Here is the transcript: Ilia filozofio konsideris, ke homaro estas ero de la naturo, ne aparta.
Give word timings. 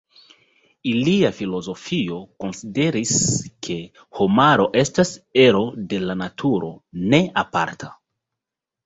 Ilia 0.91 1.29
filozofio 1.39 2.15
konsideris, 2.43 3.11
ke 3.67 3.77
homaro 4.21 4.65
estas 4.81 5.13
ero 5.45 5.61
de 5.93 6.01
la 6.07 6.17
naturo, 6.23 6.71
ne 7.13 7.21
aparta. 7.43 7.93